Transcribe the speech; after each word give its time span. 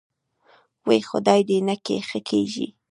وۍ 0.87 0.99
خدای 1.09 1.41
دې 1.49 1.57
نکي 1.67 1.97
ښه 2.07 2.19
کېږې. 2.29 2.67